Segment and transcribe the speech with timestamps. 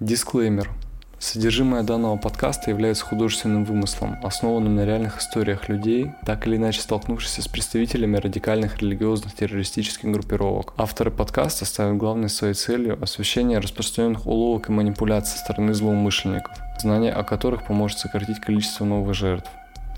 [0.00, 0.70] Дисклеймер.
[1.18, 7.42] Содержимое данного подкаста является художественным вымыслом, основанным на реальных историях людей, так или иначе столкнувшихся
[7.42, 10.72] с представителями радикальных религиозных террористических группировок.
[10.76, 17.12] Авторы подкаста ставят главной своей целью освещение распространенных уловок и манипуляций со стороны злоумышленников, знание
[17.12, 19.50] о которых поможет сократить количество новых жертв.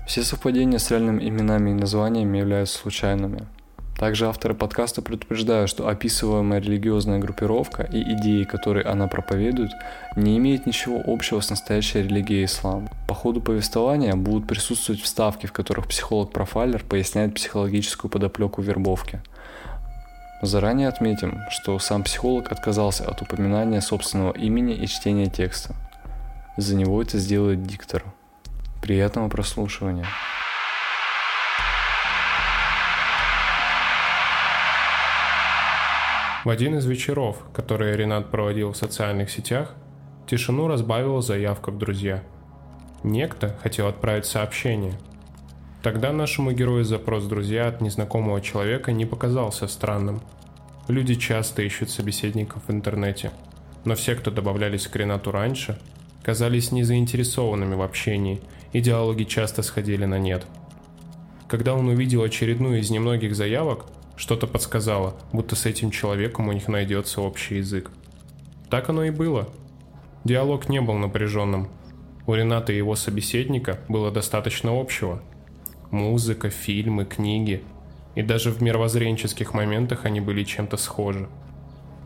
[0.07, 3.45] Все совпадения с реальными именами и названиями являются случайными.
[4.01, 9.69] Также авторы подкаста предупреждают, что описываемая религиозная группировка и идеи, которые она проповедует,
[10.15, 12.89] не имеют ничего общего с настоящей религией ислам.
[13.07, 19.21] По ходу повествования будут присутствовать вставки, в которых психолог-профайлер поясняет психологическую подоплеку вербовки.
[20.41, 25.75] Заранее отметим, что сам психолог отказался от упоминания собственного имени и чтения текста.
[26.57, 28.03] За него это сделает диктор.
[28.81, 30.07] Приятного прослушивания.
[36.43, 39.75] В один из вечеров, которые Ренат проводил в социальных сетях,
[40.25, 42.23] тишину разбавила заявка в друзья.
[43.03, 44.93] Некто хотел отправить сообщение.
[45.83, 50.19] Тогда нашему герою запрос «друзья» от незнакомого человека не показался странным.
[50.87, 53.31] Люди часто ищут собеседников в интернете,
[53.85, 55.77] но все, кто добавлялись к Ренату раньше,
[56.23, 58.41] казались незаинтересованными в общении,
[58.73, 60.47] и диалоги часто сходили на нет.
[61.47, 63.85] Когда он увидел очередную из немногих заявок,
[64.21, 67.89] что-то подсказало, будто с этим человеком у них найдется общий язык.
[68.69, 69.49] Так оно и было.
[70.23, 71.69] Диалог не был напряженным.
[72.27, 75.23] У Рената и его собеседника было достаточно общего.
[75.89, 77.63] Музыка, фильмы, книги.
[78.13, 81.27] И даже в мировоззренческих моментах они были чем-то схожи.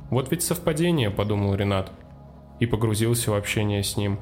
[0.10, 1.92] Вот ведь совпадение, подумал Ренат.
[2.62, 4.20] И погрузился в общение с ним.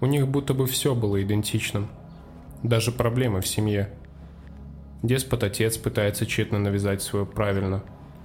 [0.00, 1.88] У них будто бы все было идентичным.
[2.62, 3.90] Даже проблемы в семье–
[5.06, 7.84] Деспот-отец пытается тщетно навязать свое правильно.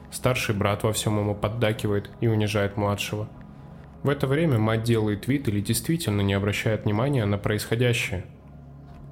[0.10, 3.30] Старший брат во всем ему поддакивает и унижает младшего.
[4.02, 8.26] В это время мать делает вид или действительно не обращает внимания на происходящее.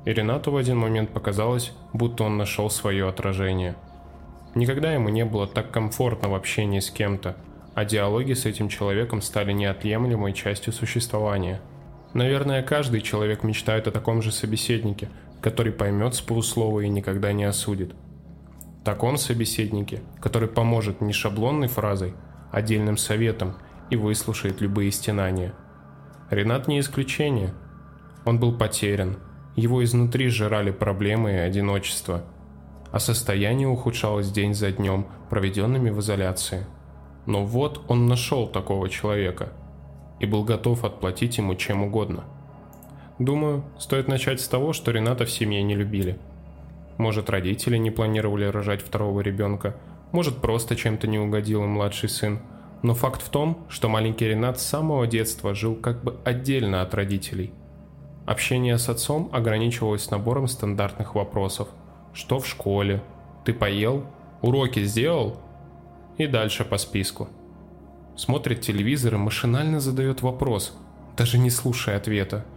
[0.04, 3.76] И Ренату в один момент показалось, будто он нашел свое отражение.
[4.56, 7.38] Никогда ему не было так комфортно в общении с кем-то,
[7.76, 11.62] а диалоги с этим человеком стали неотъемлемой частью существования.
[12.16, 15.10] Наверное, каждый человек мечтает о таком же собеседнике,
[15.42, 17.96] который поймет с полуслова и никогда не осудит.
[18.84, 22.14] Так он собеседнике, который поможет не шаблонной фразой,
[22.52, 23.56] а отдельным советом
[23.90, 25.54] и выслушает любые стенания.
[26.30, 27.54] Ренат не исключение.
[28.26, 29.18] Он был потерян,
[29.56, 32.24] его изнутри жрали проблемы и одиночество,
[32.92, 36.66] а состояние ухудшалось день за днем, проведенными в изоляции.
[37.26, 39.54] Но вот он нашел такого человека
[40.20, 42.26] и был готов отплатить ему чем угодно–
[43.20, 46.18] Думаю, стоит начать с того, что Рената в семье не любили.
[46.98, 49.76] Может, родители не планировали рожать второго ребенка,
[50.14, 52.40] может, просто чем-то не угодил им младший сын.
[52.82, 56.94] Но факт в том, что маленький Ренат с самого детства жил как бы отдельно от
[56.94, 57.52] родителей.
[58.26, 61.68] Общение с отцом ограничивалось набором стандартных вопросов.
[62.14, 63.04] Что в школе?
[63.44, 64.06] Ты поел?
[64.42, 65.38] Уроки сделал?
[66.18, 67.28] И дальше по списку.
[68.16, 70.74] Смотрит телевизор и машинально задает вопрос,
[71.18, 72.46] даже не слушая ответа–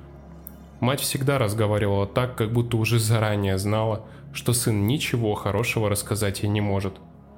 [0.82, 6.48] Мать всегда разговаривала так, как будто уже заранее знала, что сын ничего хорошего рассказать ей
[6.48, 6.94] не может.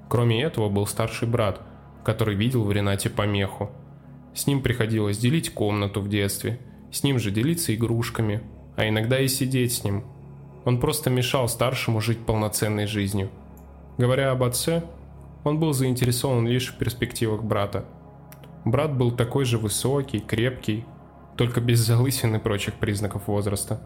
[0.09, 1.61] Кроме этого был старший брат,
[2.05, 3.71] который видел в Ренате помеху.
[4.35, 6.59] С ним приходилось делить комнату в детстве,
[6.91, 8.41] с ним же делиться игрушками,
[8.77, 10.05] а иногда и сидеть с ним.
[10.65, 13.29] Он просто мешал старшему жить полноценной жизнью.
[13.99, 14.85] Говоря об отце,
[15.45, 17.85] он был заинтересован лишь в перспективах брата.
[18.65, 20.87] Брат был такой же высокий, крепкий,
[21.37, 23.81] только без залысин и прочих признаков возраста.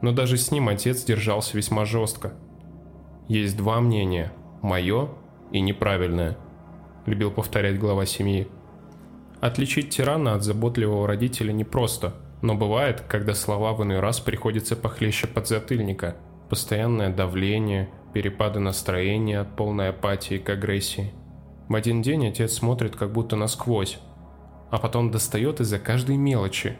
[0.00, 2.34] Но даже с ним отец держался весьма жестко.
[3.26, 5.10] Есть два мнения– мое
[5.50, 6.36] и неправильное,
[7.06, 8.48] любил повторять глава семьи.
[9.40, 15.26] Отличить тирана от заботливого родителя непросто, но бывает, когда слова в иной раз приходится похлеще
[15.26, 16.16] подзатыльника.
[16.48, 21.12] Постоянное давление, перепады настроения от полной апатии к агрессии.
[21.68, 23.98] В один день отец смотрит как будто насквозь,
[24.70, 26.76] а потом достает из-за каждой мелочи.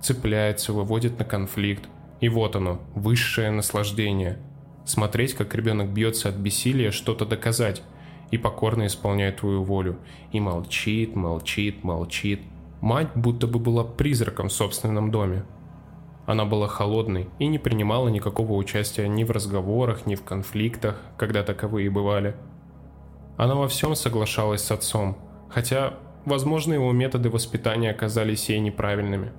[0.00, 1.88] Цепляется, выводит на конфликт.
[2.20, 4.38] И вот оно, высшее наслаждение.
[4.84, 7.82] Смотреть, как ребенок бьется от бессилия что-то доказать
[8.30, 9.98] и покорно исполняет твою волю.
[10.32, 12.40] И молчит, молчит, молчит.
[12.80, 15.44] Мать будто бы была призраком в собственном доме.
[16.26, 21.42] Она была холодной и не принимала никакого участия ни в разговорах, ни в конфликтах, когда
[21.42, 22.36] таковые бывали.
[23.36, 25.18] Она во всем соглашалась с отцом,
[25.48, 25.94] хотя
[26.30, 29.32] Возможно, его методы воспитания оказались ей неправильными.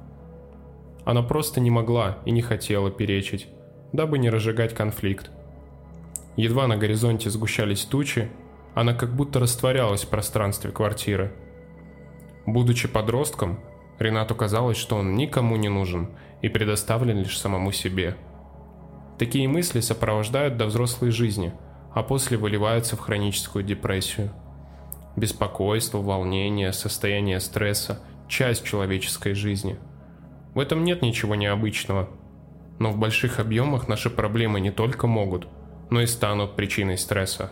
[1.06, 3.48] Она просто не могла и не хотела перечить,
[3.94, 5.32] дабы не разжигать конфликт.
[6.36, 8.30] Едва на горизонте сгущались тучи,
[8.76, 11.32] она как будто растворялась в пространстве квартиры.
[12.46, 13.62] Будучи подростком,
[13.98, 16.10] Ренату казалось, что он никому не нужен
[16.42, 18.18] и предоставлен лишь самому себе.
[19.18, 21.54] Такие мысли сопровождают до взрослой жизни,
[21.94, 24.34] а после выливаются в хроническую депрессию.
[25.16, 29.78] Беспокойство, волнение, состояние стресса– часть человеческой жизни.
[30.54, 32.10] В этом нет ничего необычного.
[32.80, 35.48] Но в больших объемах наши проблемы не только могут,
[35.90, 37.52] но и станут причиной стресса.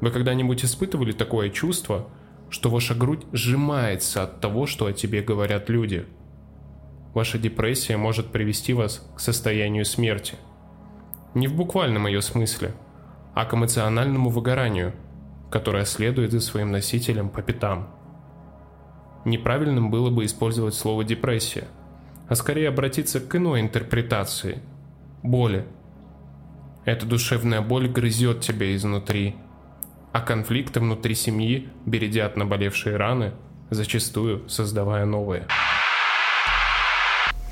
[0.00, 2.08] Вы когда-нибудь испытывали такое чувство–
[2.52, 6.06] что ваша грудь сжимается от того, что о тебе говорят люди.
[7.14, 10.34] Ваша депрессия может привести вас к состоянию смерти.
[11.34, 12.74] Не в буквальном ее смысле,
[13.34, 14.92] а к эмоциональному выгоранию,
[15.52, 17.88] которое следует за своим носителем по пятам.
[19.24, 21.68] Неправильным было бы использовать слово «депрессия»,
[22.28, 24.62] а скорее обратиться к иной интерпретации–
[25.22, 25.64] боли.
[26.84, 29.36] Эта душевная боль грызет тебя изнутри–
[30.12, 33.32] а конфликты внутри семьи бередят наболевшие раны,
[33.70, 35.46] зачастую создавая новые.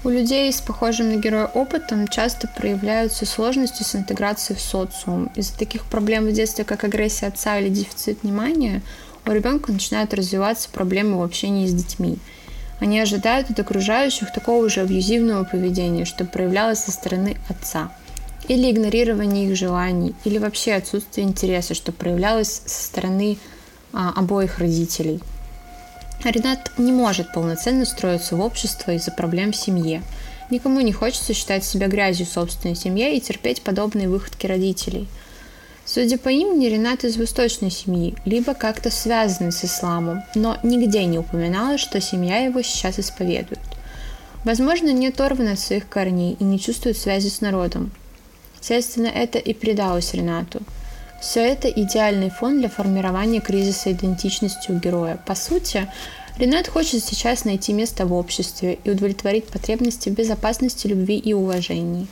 [0.03, 5.31] У людей с похожим на героя опытом часто проявляются сложности с интеграцией в социум.
[5.35, 8.83] Из-за таких проблем в детстве, как агрессия отца или дефицит внимания,
[9.27, 12.19] у ребенка начинают развиваться проблемы в общении с детьми.
[12.81, 17.93] Они ожидают от окружающих такого же абьюзивного поведения, что проявлялось со стороны отца–
[18.51, 23.39] или игнорирование их желаний, или вообще отсутствие интереса, что проявлялось со стороны
[23.93, 25.21] а, обоих родителей.
[26.25, 30.03] Ренат не может полноценно строиться в общество из-за проблем в семье.
[30.51, 35.09] Никому не хочется считать себя грязью собственной семье и терпеть подобные выходки родителей.
[35.85, 41.19] Судя по имени, Ренат из восточной семьи, либо как-то связанный с исламом, но нигде не
[41.19, 43.61] упоминалось, что семья его сейчас исповедует.
[44.45, 47.93] Возможно, не оторван от своих корней и не чувствует связи с народом,
[48.61, 50.61] Следственно, это и придалось Ренату.
[51.21, 55.19] Все это идеальный фон для формирования кризиса идентичности у героя.
[55.27, 55.87] По сути,
[56.39, 62.07] Ренат хочет сейчас найти место в обществе и удовлетворить потребности безопасности, любви и уважении.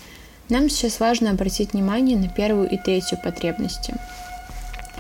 [0.50, 3.94] Нам сейчас важно обратить внимание на первую и третью потребности.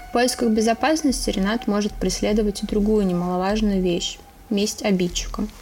[0.08, 4.18] В поисках безопасности Ренат может преследовать и другую немаловажную вещь–
[4.50, 5.50] месть обидчикам–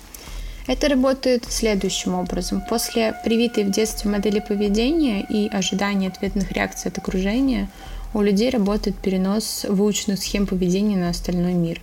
[0.66, 2.60] это работает следующим образом.
[2.60, 7.69] После привитой в детстве модели поведения и ожидания ответных реакций от окружения
[8.14, 11.80] у людей работает перенос выученных схем поведения на остальной мир.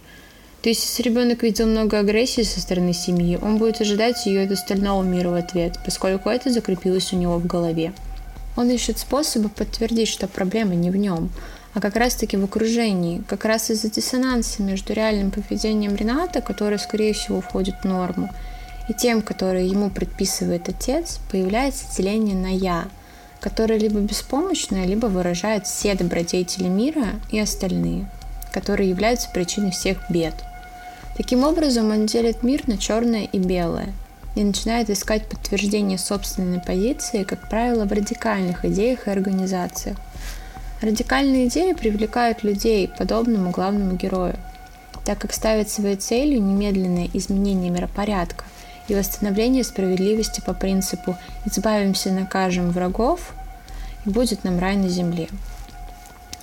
[0.62, 4.52] То есть, если ребенок видел много агрессии со стороны семьи, он будет ожидать ее от
[4.52, 7.94] остального мира в ответ, поскольку это закрепилось у него в голове.
[8.56, 11.32] Он ищет способы подтвердить, что проблема не в нем,
[11.74, 17.14] а как раз-таки в окружении, как раз из-за диссонанса между реальным поведением Рената, которое, скорее
[17.14, 18.30] всего, входит в норму,
[18.88, 22.88] и тем, которые ему предписывает отец, появляется деление на «я»,
[23.44, 28.10] которое либо беспомощное, либо выражает все добродетели мира и остальные,
[28.54, 30.34] которые являются причиной всех бед.
[31.18, 33.90] Таким образом, он делит мир на черное и белое
[34.36, 39.98] и начинает искать подтверждение собственной позиции, как правило, в радикальных идеях и организациях.
[40.82, 44.38] Радикальные идеи привлекают людей подобному главному герою,
[45.04, 48.46] так как ставят своей целью немедленное изменение миропорядка,
[48.88, 53.34] и восстановление справедливости по принципу «избавимся, накажем врагов,
[54.06, 55.30] и будет нам рай на земле».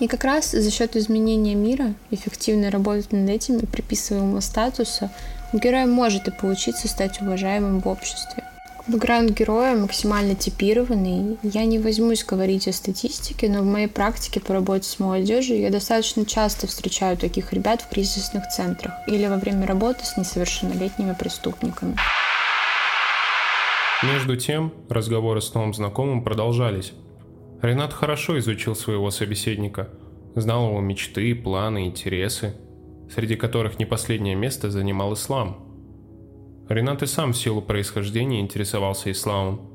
[0.00, 5.10] И как раз за счет изменения мира, эффективной работы над этим и приписываемого статуса,
[5.52, 8.44] у героя может и получиться стать уважаемым в обществе.
[8.86, 11.38] Бэкграунд героя максимально типированный.
[11.42, 15.70] Я не возьмусь говорить о статистике, но в моей практике по работе с молодежью я
[15.70, 21.96] достаточно часто встречаю таких ребят в кризисных центрах или во время работы с несовершеннолетними преступниками.
[24.02, 26.94] Между тем, разговоры с новым знакомым продолжались.
[27.60, 29.90] Ренат хорошо изучил своего собеседника,
[30.34, 32.56] знал его мечты, планы, интересы,
[33.10, 35.66] среди которых не последнее место занимал ислам.
[36.70, 39.70] Ренат и сам в силу происхождения интересовался исламом,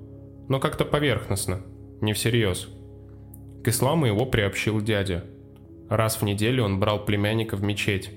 [0.50, 1.62] но как-то поверхностно,
[2.01, 2.67] не всерьез.
[3.63, 5.24] К исламу его приобщил дядя.
[5.88, 8.10] Раз в неделю он брал племянника в мечеть.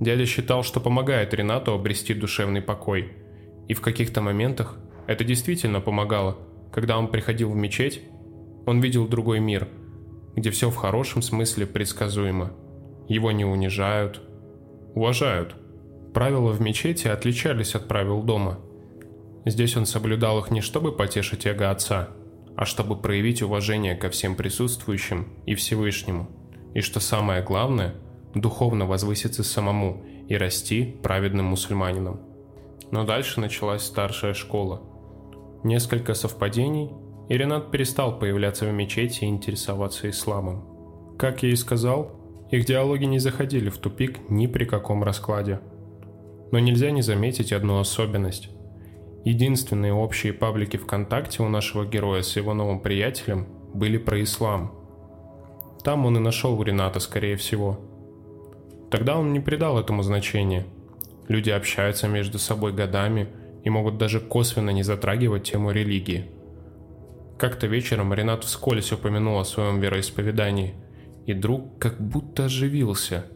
[0.00, 3.12] Дядя считал, что помогает Ренату обрести душевный покой,
[3.68, 4.76] и в каких-то моментах
[5.10, 6.38] это действительно помогало.
[6.72, 8.00] Когда он приходил в мечеть,
[8.64, 9.66] он видел другой мир,
[10.36, 12.52] где все в хорошем смысле предсказуемо.
[13.08, 14.22] Его не унижают,
[14.94, 15.56] уважают.
[16.14, 18.60] Правила в мечети отличались от правил дома.
[19.44, 22.10] Здесь он соблюдал их не чтобы потешить эго отца,
[22.54, 26.30] а чтобы проявить уважение ко всем присутствующим и Всевышнему.
[26.72, 27.94] И что самое главное,
[28.32, 32.20] духовно возвыситься самому и расти праведным мусульманином.
[32.92, 34.82] Но дальше началась старшая школа–
[35.62, 36.90] Несколько совпадений,
[37.28, 40.64] и Ренат перестал появляться в мечети и интересоваться исламом.
[41.18, 42.12] Как я и сказал,
[42.50, 45.60] их диалоги не заходили в тупик ни при каком раскладе.
[46.50, 48.50] Но нельзя не заметить одну особенность.
[49.24, 54.72] Единственные общие паблики ВКонтакте у нашего героя с его новым приятелем были про ислам.
[55.84, 57.78] Там он и нашел Рената, скорее всего.
[58.90, 60.66] Тогда он не придал этому значения.
[61.28, 63.28] Люди общаются между собой годами
[63.64, 66.30] и могут даже косвенно не затрагивать тему религии.
[67.38, 70.74] Как-то вечером Ренат вскользь упомянул о своем вероисповедании,
[71.26, 73.30] и друг как будто оживился.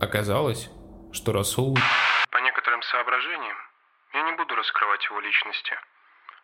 [0.00, 0.70] Оказалось,
[1.12, 1.76] что Расул
[2.90, 3.56] соображениям
[4.12, 5.78] я не буду раскрывать его личности,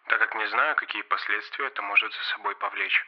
[0.06, 3.04] так как не знаю, какие последствия это может за собой повлечь.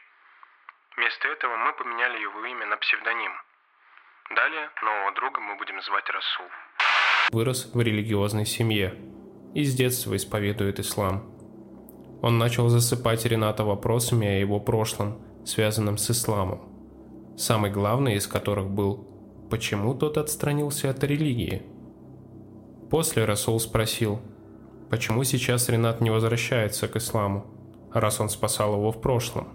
[0.97, 3.33] Вместо этого мы поменяли его имя на псевдоним.
[4.31, 6.49] Далее нового друга мы будем звать Расул.
[7.31, 8.93] Вырос в религиозной семье
[9.53, 11.23] и с детства исповедует ислам.
[12.21, 16.61] Он начал засыпать Рената вопросами о его прошлом, связанном с исламом.
[17.37, 19.07] Самый главный из которых был,
[19.49, 21.63] почему тот отстранился от религии–
[22.89, 24.19] После Расул спросил,
[24.89, 27.45] почему сейчас Ренат не возвращается к исламу,
[27.93, 29.49] раз он спасал его в прошлом.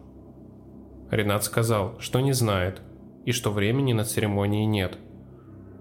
[1.11, 2.80] Ренат сказал, что не знает
[3.25, 4.99] и что времени на церемонии нет.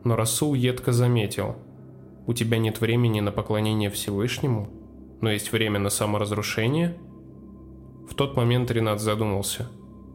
[0.03, 1.58] Но Расул едко заметил,
[2.27, 4.70] у тебя нет времени на поклонение Всевышнему,
[5.22, 6.98] но есть время на саморазрушение?
[8.10, 9.70] В тот момент Ренат задумался,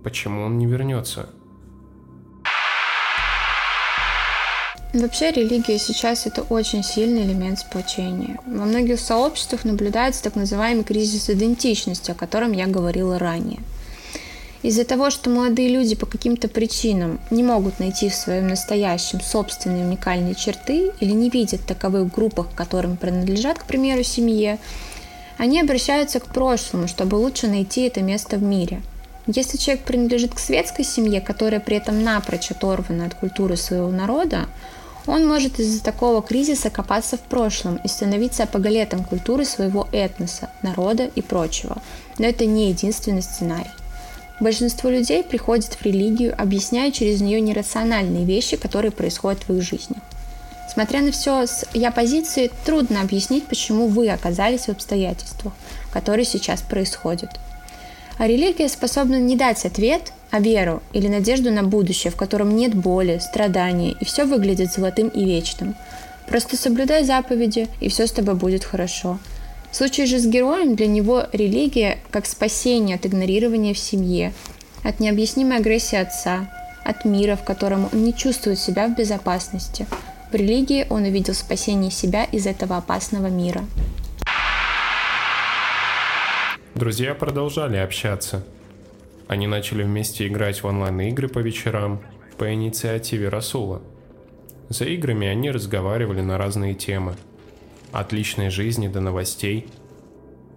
[0.05, 1.31] почему он не вернется–
[4.95, 8.39] Вообще религия сейчас это очень сильный элемент сплочения.
[8.47, 13.61] Во многих сообществах наблюдается так называемый кризис идентичности, о котором я говорила ранее.
[14.63, 19.87] Из-за того, что молодые люди по каким-то причинам не могут найти в своем настоящем собственные
[19.87, 24.59] уникальные черты или не видят таковых в группах, которым принадлежат, к примеру, семье,
[25.37, 28.83] они обращаются к прошлому, чтобы лучше найти это место в мире.
[29.29, 34.47] Если человек принадлежит к светской семье, которая при этом напрочь оторвана от культуры своего народа,
[35.07, 41.11] он может из-за такого кризиса копаться в прошлом и становиться апоголетом культуры своего этноса, народа
[41.15, 41.81] и прочего.
[42.19, 43.71] Но это не единственный сценарий.
[44.41, 49.97] Большинство людей приходит в религию, объясняя через нее нерациональные вещи, которые происходят в их жизни.
[50.73, 55.53] Смотря на все с я позиции, трудно объяснить, почему вы оказались в обстоятельствах,
[55.93, 57.31] которые сейчас происходят.
[58.19, 62.75] А религия способна не дать ответ, а веру или надежду на будущее, в котором нет
[62.75, 65.75] боли, страдания, и все выглядит золотым и вечным.
[66.29, 69.19] Просто соблюдай заповеди, и все с тобой будет хорошо.
[69.71, 74.33] В случае же с героем для него религия как спасение от игнорирования в семье,
[74.83, 76.51] от необъяснимой агрессии отца,
[76.85, 79.87] от мира, в котором он не чувствует себя в безопасности.
[80.33, 83.65] В религии он увидел спасение себя из этого опасного мира.
[86.75, 88.45] Друзья продолжали общаться–
[89.29, 92.01] они начали вместе играть в онлайн-игры по вечерам
[92.39, 93.83] по инициативе Расула.
[94.71, 97.15] За играми они разговаривали на разные темы.
[97.93, 99.67] От личной жизни до новостей.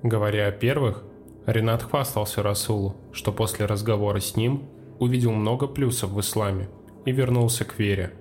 [0.04, 1.04] Говоря о первых,
[1.46, 4.64] Ренат хвастался Расулу, что после разговора с ним
[5.00, 6.70] увидел много плюсов в исламе
[7.06, 8.14] и вернулся к вере.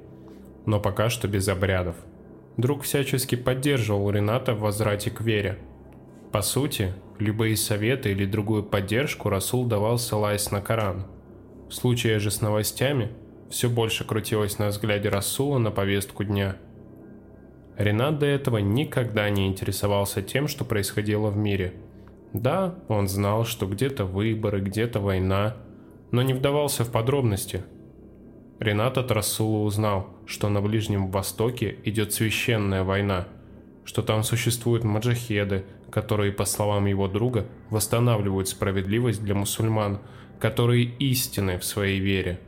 [0.67, 1.97] Но пока что без обрядов.
[2.57, 5.59] Друг всячески поддерживал Рената в возврате к вере.
[6.33, 11.05] По сути, Любые советы или другую поддержку Расул давал, ссылаясь на Коран.
[11.69, 13.11] В случае же с новостями
[13.51, 16.57] все больше крутилось на взгляде Расула на повестку дня.
[17.81, 21.73] Ренат до этого никогда не интересовался тем, что происходило в мире.
[22.35, 25.57] Да, он знал, что где-то выборы, где-то война,
[26.11, 27.63] но не вдавался в подробности.
[28.59, 33.29] Ренат от Расула узнал, что на Ближнем Востоке идет священная война,
[33.87, 40.01] что там существуют маджахеды, которые, по словам его друга, восстанавливают справедливость для мусульман,
[40.39, 42.41] которые истинны в своей вере.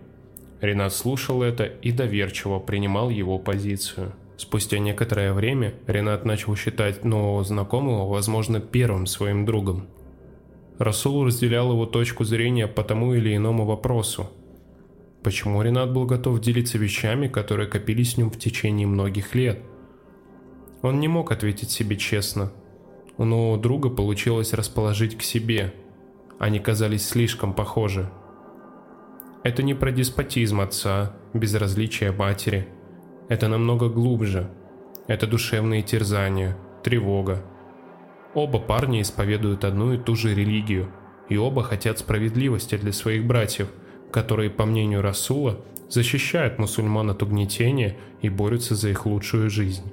[0.61, 4.12] Ренат слушал это и доверчиво принимал его позицию.
[4.37, 9.87] Спустя некоторое время Ренат начал считать нового знакомого, возможно, первым своим другом.
[10.79, 14.31] Расул разделял его точку зрения по тому или иному вопросу.
[15.23, 19.61] Почему Ренат был готов делиться вещами, которые копились в нем в течение многих лет?
[20.83, 22.53] Он не мог ответить себе честно–
[23.19, 25.75] у нового друга получилось расположить к себе.
[26.39, 28.11] Они казались слишком похожи.
[29.45, 32.67] Это не про деспотизм отца, безразличие матери.
[33.29, 34.50] Это намного глубже.
[35.07, 37.43] Это душевные терзания, тревога.
[38.35, 40.91] Оба парня исповедуют одну и ту же религию,
[41.29, 43.69] и оба хотят справедливости для своих братьев,
[44.11, 49.93] которые, по мнению Расула, защищают мусульман от угнетения и борются за их лучшую жизнь.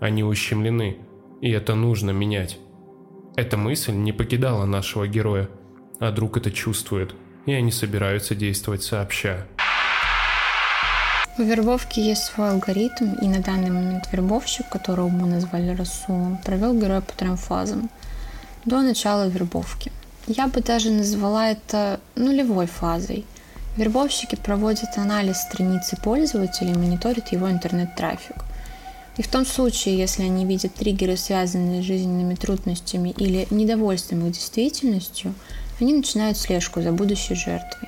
[0.00, 0.98] Они ущемлены,
[1.40, 2.58] и это нужно менять.
[3.36, 5.48] Эта мысль не покидала нашего героя,
[6.00, 7.14] а друг это чувствует,
[7.46, 9.46] и они собираются действовать сообща.
[11.38, 16.72] У вербовки есть свой алгоритм, и на данный момент вербовщик, которого мы назвали Расулом, провел
[16.72, 17.90] героя по трем фазам
[18.64, 19.92] до начала вербовки.
[20.26, 23.26] Я бы даже назвала это нулевой фазой.
[23.76, 28.36] Вербовщики проводят анализ страницы пользователя и мониторят его интернет-трафик.
[29.18, 34.32] И в том случае, если они видят триггеры, связанные с жизненными трудностями или недовольством их
[34.32, 35.34] действительностью,
[35.80, 37.85] они начинают слежку за будущей жертвой.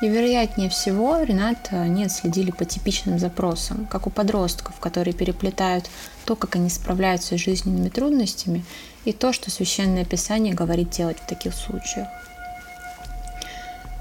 [0.00, 5.90] И вероятнее всего Ренат они отследили по типичным запросам, как у подростков, которые переплетают
[6.24, 8.64] то, как они справляются с жизненными трудностями,
[9.04, 12.06] и то, что Священное Писание говорит делать в таких случаях.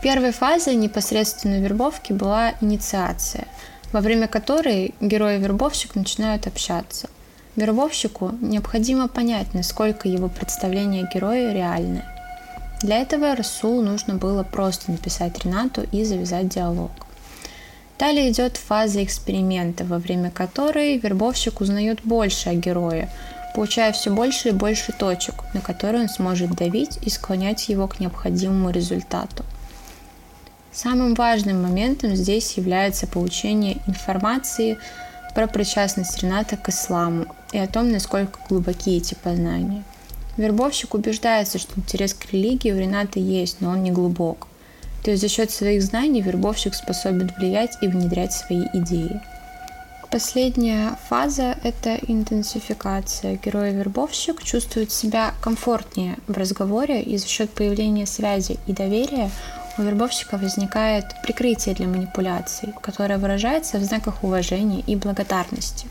[0.03, 3.47] Первой фазой непосредственной вербовки была инициация,
[3.91, 7.09] во время которой герой и вербовщик начинают общаться.
[7.55, 12.16] Вербовщику необходимо понять, насколько его представление о герое реальное.
[12.81, 16.91] Для этого Расулу нужно было просто написать Ренату и завязать диалог.
[17.97, 23.09] Далее идет фаза эксперимента, во время которой вербовщик узнает больше о герое,
[23.55, 27.99] получая все больше и больше точек, на которые он сможет давить и склонять его к
[27.99, 29.43] необходимому результату.
[30.71, 34.77] Самым важным моментом здесь является получение информации
[35.33, 39.83] про причастность Рената к исламу и о том, насколько глубоки эти познания–
[40.37, 44.47] Вербовщик убеждается, что интерес к религии у Рената есть, но он не глубок.
[45.03, 49.21] То есть за счет своих знаний вербовщик способен влиять и внедрять свои идеи.
[50.11, 53.37] Последняя фаза– это интенсификация.
[53.43, 59.29] Герой-вербовщик чувствует себя комфортнее в разговоре, и за счет появления связи и доверия
[59.77, 65.87] у вербовщика возникает прикрытие для манипуляций, которое выражается в знаках уважения и благодарности.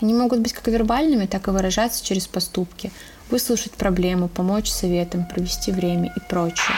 [0.00, 2.92] Они могут быть как вербальными, так и выражаться через поступки–
[3.30, 6.76] выслушать проблему, помочь советом, провести время и прочее.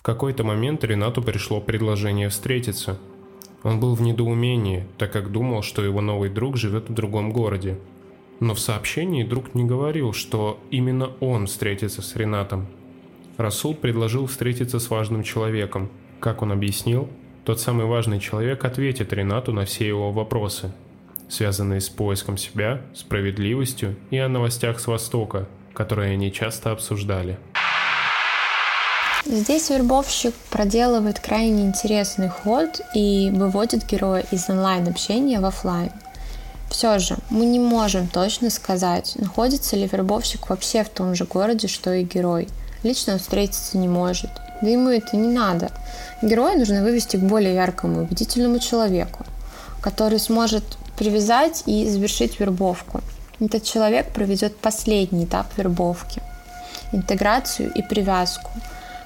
[0.00, 2.98] В какой-то момент Ренату пришло предложение встретиться.
[3.62, 7.78] Он был в недоумении, так как думал, что его новый друг живет в другом городе.
[8.40, 12.68] Но в сообщении друг не говорил, что именно он встретится с Ренатом.
[13.36, 15.90] Расул предложил встретиться с важным человеком.
[16.20, 17.08] Как он объяснил,
[17.44, 20.72] тот самый важный человек ответит Ренату на все его вопросы,
[21.28, 27.38] связанные с поиском себя, справедливостью и о новостях с Востока, которые они часто обсуждали.
[29.24, 35.90] Здесь вербовщик проделывает крайне интересный ход и выводит героя из онлайн-общения в офлайн.
[36.70, 41.68] Все же, мы не можем точно сказать, находится ли вербовщик вообще в том же городе,
[41.68, 42.48] что и герой.
[42.82, 44.30] Лично он встретиться не может.
[44.62, 45.70] Да ему это не надо.
[46.22, 49.24] Героя нужно вывести к более яркому, убедительному человеку,
[49.80, 50.64] который сможет
[50.98, 53.00] привязать и завершить вербовку.
[53.40, 56.20] Этот человек проведет последний этап вербовки,
[56.92, 58.50] интеграцию и привязку,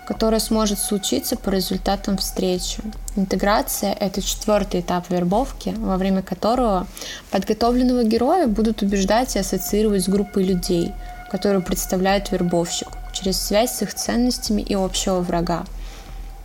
[0.06, 2.82] которая сможет случиться по результатам встречи.
[3.14, 6.86] Интеграция– это четвертый этап вербовки, во время которого
[7.30, 10.92] подготовленного героя будут убеждать и ассоциировать с группой людей,
[11.30, 15.64] которую представляет вербовщик, через связь с их ценностями и общего врага.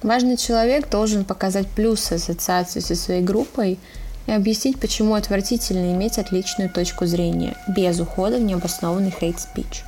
[0.03, 3.79] Важный человек должен показать плюсы ассоциации со своей группой
[4.27, 9.83] и объяснить, почему отвратительно иметь отличную точку зрения, без ухода в необоснованный хейт-спич.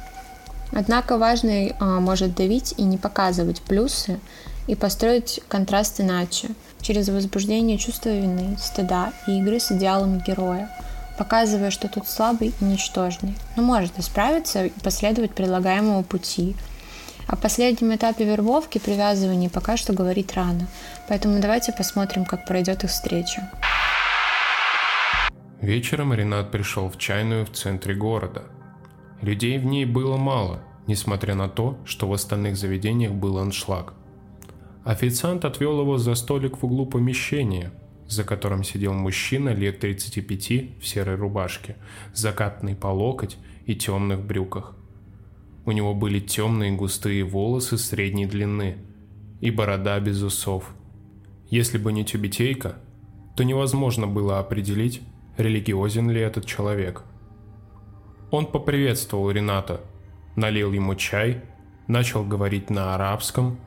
[0.72, 4.20] Однако важный а, может давить и не показывать плюсы
[4.68, 6.50] и построить контраст иначе,
[6.82, 10.70] через возбуждение чувства вины, стыда и игры с идеалами героя,
[11.18, 16.56] показывая, что тут слабый и ничтожный, но может исправиться и последовать предлагаемому пути.
[17.28, 20.68] О последнем этапе вербовки привязывания пока что говорить рано,
[21.08, 23.52] поэтому давайте посмотрим, как пройдет их встреча.
[25.62, 28.44] Вечером Ренат пришел в чайную в центре города.
[29.22, 33.94] Людей в ней было мало, несмотря на то, что в остальных заведениях был аншлаг.
[34.86, 37.74] Официант отвел его за столик в углу помещения,
[38.08, 41.76] за которым сидел мужчина лет 35 в серой рубашке,
[42.14, 44.76] закатанный по локоть и темных брюках.
[45.66, 48.78] У него были темные густые волосы средней длины
[49.42, 50.74] и борода без усов.
[51.50, 52.78] Если бы не тюбетейка,
[53.36, 55.02] то невозможно было определить,
[55.40, 57.04] религиозен ли этот человек.
[58.30, 59.82] Он поприветствовал Рената,
[60.36, 61.42] налил ему чай,
[61.88, 63.60] начал говорить на арабском,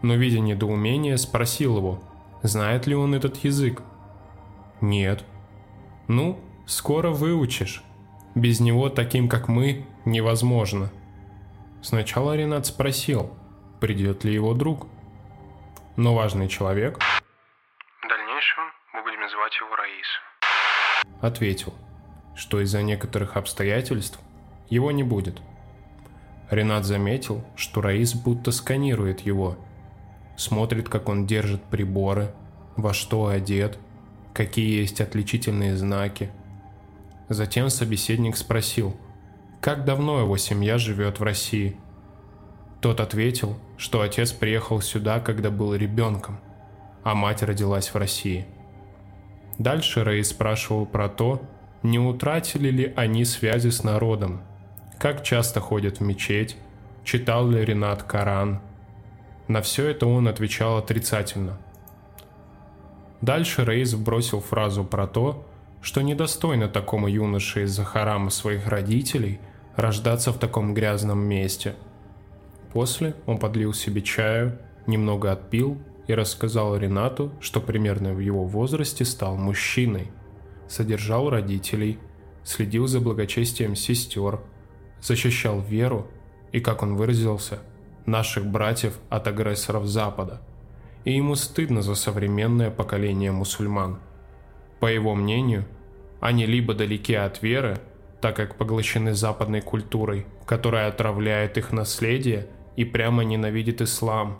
[0.00, 2.02] но, видя недоумение, спросил его,
[2.42, 3.82] знает ли он этот язык.
[4.80, 5.24] «Нет».
[6.06, 7.82] «Ну, скоро выучишь.
[8.34, 10.90] Без него таким, как мы, невозможно».
[11.82, 13.30] Сначала Ренат спросил,
[13.80, 14.86] придет ли его друг.
[15.96, 16.98] Но важный человек...
[16.98, 20.27] В дальнейшем мы будем называть его Раис
[21.20, 21.74] ответил,
[22.34, 24.20] что из-за некоторых обстоятельств
[24.70, 25.40] его не будет.
[26.50, 29.58] Ренат заметил, что Раис будто сканирует его,
[30.36, 32.32] смотрит, как он держит приборы,
[32.76, 33.78] во что одет,
[34.32, 36.30] какие есть отличительные знаки.
[37.28, 38.96] Затем собеседник спросил,
[39.60, 41.76] как давно его семья живет в России.
[42.80, 46.40] Тот ответил, что отец приехал сюда, когда был ребенком,
[47.02, 48.46] а мать родилась в России.
[49.58, 51.42] Дальше Рэй спрашивал про то,
[51.82, 54.40] не утратили ли они связи с народом,
[54.98, 56.56] как часто ходят в мечеть,
[57.04, 58.60] читал ли Ренат Коран.
[59.48, 61.58] На все это он отвечал отрицательно.
[63.20, 65.44] Дальше Рейс бросил фразу про то,
[65.80, 69.40] что недостойно такому юноше из-за харама своих родителей
[69.74, 71.74] рождаться в таком грязном месте.
[72.72, 79.04] После он подлил себе чаю, немного отпил и рассказал Ренату, что примерно в его возрасте
[79.04, 80.10] стал мужчиной,
[80.66, 81.98] содержал родителей,
[82.44, 84.40] следил за благочестием сестер,
[85.00, 86.08] защищал веру
[86.50, 87.60] и, как он выразился,
[88.06, 90.40] наших братьев от агрессоров Запада.
[91.04, 94.00] И ему стыдно за современное поколение мусульман.
[94.80, 95.66] По его мнению,
[96.20, 97.78] они либо далеки от веры,
[98.22, 104.38] так как поглощены западной культурой, которая отравляет их наследие и прямо ненавидит ислам,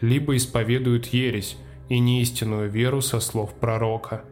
[0.00, 1.56] либо исповедуют ересь
[1.88, 4.24] и неистинную веру со слов пророка.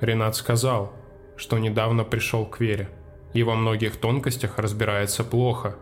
[0.00, 0.92] Ренат сказал,
[1.36, 2.88] что недавно пришел к вере–
[3.32, 5.76] и во многих тонкостях разбирается плохо,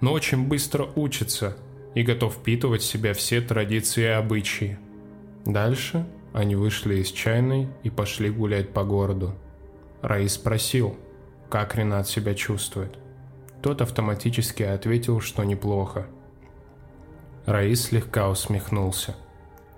[0.00, 1.56] но очень быстро учится
[1.94, 4.78] и готов впитывать в себя все традиции и обычаи.
[5.44, 9.34] Дальше они вышли из чайной и пошли гулять по городу.
[10.02, 10.96] Раис спросил,
[11.48, 12.98] как Ренат себя чувствует.
[13.62, 16.06] Тот автоматически ответил, что неплохо.
[17.46, 19.14] Раис слегка усмехнулся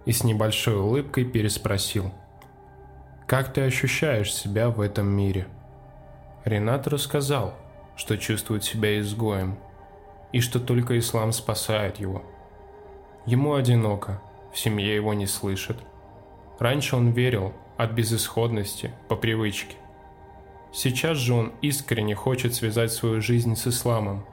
[0.04, 2.12] и с небольшой улыбкой переспросил.
[3.26, 5.48] «Как ты ощущаешь себя в этом мире?»
[6.44, 7.54] Ренат рассказал,
[7.96, 9.58] что чувствует себя изгоем,
[10.30, 12.22] и что только ислам спасает его.
[13.26, 15.76] Ему одиноко, в семье его не слышат.
[16.60, 19.76] Раньше он верил от безысходности, по привычке.
[20.72, 24.24] Сейчас же он искренне хочет связать свою жизнь с исламом.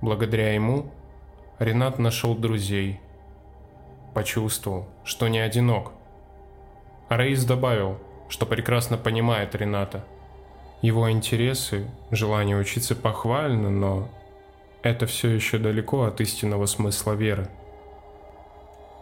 [0.00, 0.90] Благодаря ему
[1.60, 2.98] Ренат нашел друзей,
[4.12, 5.92] почувствовал, что не одинок.
[7.08, 10.04] Раис добавил, что прекрасно понимает Рената–
[10.82, 14.08] его интересы, желание учиться похвально, но
[14.82, 17.48] это все еще далеко от истинного смысла веры.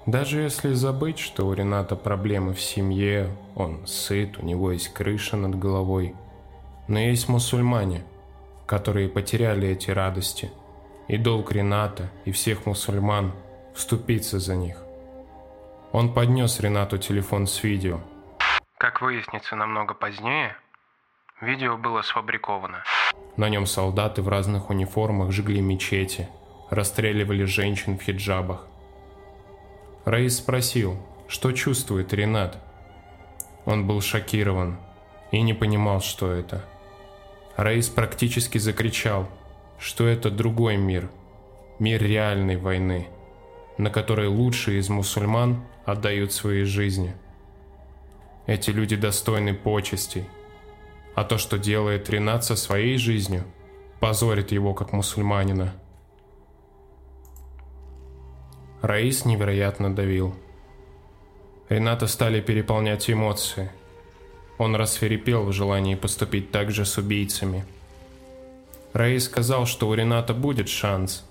[0.05, 5.37] Даже если забыть, что у Рената проблемы в семье, он сыт, у него есть крыша
[5.37, 6.16] над головой.
[6.88, 8.03] Но есть мусульмане,
[8.66, 10.51] которые потеряли эти радости.
[11.09, 13.33] И долг Рената и всех мусульман
[13.75, 14.77] вступиться за них.
[15.92, 18.01] Он поднес Ренату телефон с видео.
[18.77, 20.55] Как выяснится намного позднее,
[21.40, 22.83] Видео было сфабриковано.
[23.37, 26.29] На нем солдаты в разных униформах жгли мечети,
[26.68, 28.66] расстреливали женщин в хиджабах.
[30.05, 30.97] Раис спросил,
[31.29, 32.59] что чувствует Ренат.
[33.66, 34.79] Он был шокирован
[35.31, 36.64] и не понимал, что это.
[37.57, 39.29] Раис практически закричал,
[39.78, 41.10] что это другой мир,
[41.78, 43.08] мир реальной войны,
[43.76, 47.14] на которой лучшие из мусульман отдают свои жизни.
[48.46, 50.24] Эти люди достойны почестей–
[51.18, 53.42] а то, что делает Ренат со своей жизнью,
[53.98, 55.74] позорит его как мусульманина.
[58.82, 60.36] Раис невероятно давил.
[61.68, 63.68] Рената стали переполнять эмоции.
[64.58, 67.64] Он расферепел в желании поступить так же с убийцами.
[68.98, 71.24] Раис сказал, что у Рената будет шанс,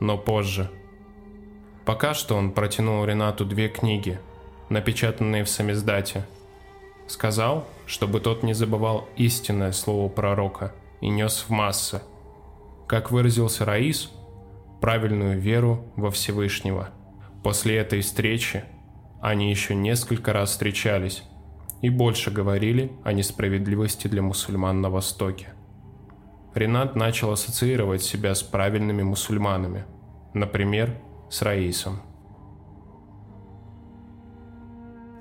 [0.00, 0.70] но позже.
[1.84, 4.18] Пока что он протянул Ренату две книги,
[4.70, 6.24] напечатанные в самиздате–
[7.08, 12.02] Сказал, чтобы тот не забывал истинное слово пророка и нес в массы.
[12.86, 14.12] Как выразился Раис,
[14.82, 16.90] правильную веру во Всевышнего.
[17.42, 18.62] После этой встречи
[19.22, 21.22] они еще несколько раз встречались
[21.80, 25.54] и больше говорили о несправедливости для мусульман на Востоке.
[26.58, 29.84] Ренат начал ассоциировать себя с правильными мусульманами,
[30.34, 32.02] например, с Раисом.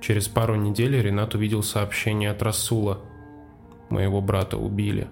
[0.02, 3.02] Через пару недель Ренат увидел сообщение от Расула.
[3.92, 5.10] «Моего брата убили».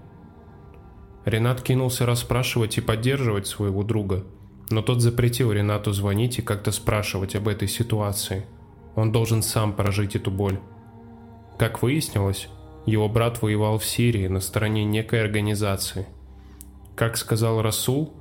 [1.26, 4.26] Ренат кинулся расспрашивать и поддерживать своего друга,
[4.72, 8.48] но тот запретил Ренату звонить и как-то спрашивать об этой ситуации.
[8.96, 10.60] Он должен сам прожить эту боль.
[11.60, 12.50] Как выяснилось,
[12.88, 16.08] его брат воевал в Сирии на стороне некой организации.
[16.96, 18.14] Как сказал Расул,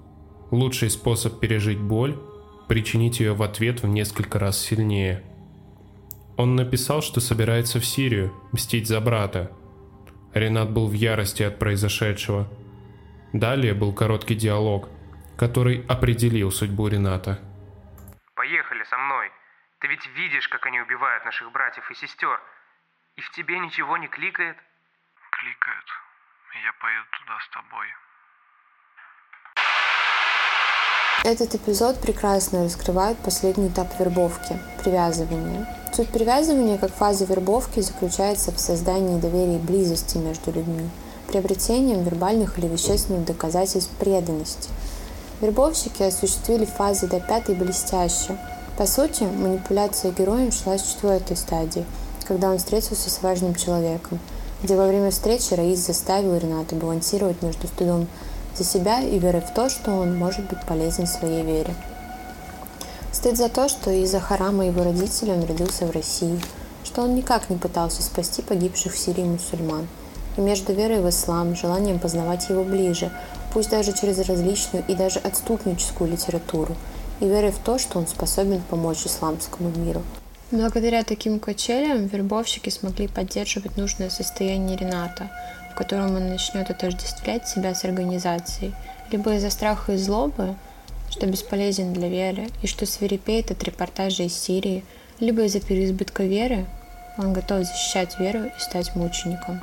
[0.51, 2.19] лучший способ пережить боль–
[2.69, 5.23] причинить ее в ответ в несколько раз сильнее–
[6.37, 9.53] он написал, что собирается в Сирию мстить за брата.
[10.35, 12.49] Ренат был в ярости от произошедшего.
[13.33, 14.89] Далее был короткий диалог,
[15.39, 17.39] который определил судьбу Рената.
[18.35, 19.31] «Поехали со мной.
[19.79, 22.41] Ты ведь видишь, как они убивают наших братьев и сестер.
[23.17, 24.57] И в тебе ничего не кликает?
[25.31, 25.87] Кликает.
[26.65, 27.87] Я поеду туда с тобой.
[31.25, 35.67] Этот эпизод прекрасно раскрывает последний этап вербовки– привязывание.
[35.97, 40.87] Суть привязывания как фаза вербовки заключается в создании доверия и близости между людьми,
[41.27, 44.69] приобретением вербальных или вещественных доказательств преданности.
[45.41, 48.37] Вербовщики осуществили фазы до пятой блестяще.
[48.77, 51.87] По сути, манипуляция героем шла с четвертой стадии,
[52.29, 54.21] когда он встретился с важным человеком,
[54.63, 58.09] где во время встречи Раис заставил Рената балансировать между стыдом
[58.57, 61.75] за себя и верой в то, что он может быть полезен своей вере.
[63.13, 66.41] Стыд за то, что из-за харама его родителей он родился в России,
[66.85, 69.87] что он никак не пытался спасти погибших в Сирии мусульман.
[70.37, 73.11] И между верой в ислам, желанием познавать его ближе,
[73.53, 76.75] пусть даже через различную и даже отступническую литературу,
[77.21, 80.03] и верой в то, что он способен помочь исламскому миру.
[80.51, 85.31] Благодаря таким качелям вербовщики смогли поддерживать нужное состояние Рената,
[85.75, 88.73] в котором он начнет отождествлять себя с организацией,
[89.11, 90.55] либо из-за страха и злобы,
[91.11, 94.85] что бесполезен для веры и что свирепеет от репортажей из Сирии,
[95.19, 96.67] либо из-за переизбытка веры,
[97.19, 99.61] он готов защищать веру и стать мучеником.